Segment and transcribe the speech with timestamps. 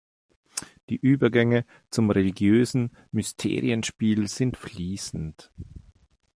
[0.89, 5.51] Die Übergänge zum religiösen Mysterienspiel sind fließend.